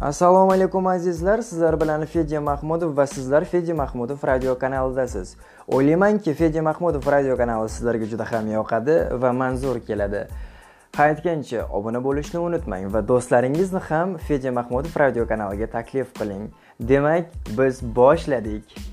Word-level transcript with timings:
assalomu 0.00 0.52
alaykum 0.52 0.86
azizlar. 0.86 1.42
Sizlar 1.42 1.80
bilan 1.80 2.04
fedya 2.04 2.40
mahmudov 2.40 2.96
va 2.96 3.06
sizlar 3.06 3.44
fedya 3.44 3.74
mahmudov 3.74 4.18
radio 4.26 4.58
kanalidasiz. 4.58 5.36
O'ylaymanki 5.68 6.34
fedya 6.34 6.62
mahmudov 6.62 7.06
radio 7.12 7.36
kanali 7.36 7.68
sizlarga 7.68 8.06
juda 8.06 8.24
ham 8.32 8.50
yoqadi 8.52 9.22
va 9.22 9.32
manzur 9.32 9.80
keladi. 9.80 10.26
Ha 10.96 11.02
aytgancha 11.02 11.66
obuna 11.72 12.04
bo'lishni 12.04 12.38
unutmang 12.40 12.92
va 12.94 13.02
do'stlaringizni 13.08 13.80
ham 13.88 14.16
fedya 14.28 14.52
mahmudov 14.52 14.94
radio 14.98 15.26
kanaliga 15.26 15.66
taklif 15.66 16.14
qiling. 16.18 16.48
Demak 16.80 17.26
biz 17.58 17.82
boshladik. 17.82 18.87